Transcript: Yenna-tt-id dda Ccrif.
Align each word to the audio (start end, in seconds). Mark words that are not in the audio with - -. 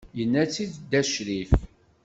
Yenna-tt-id 0.17 0.71
dda 0.79 1.01
Ccrif. 1.11 1.51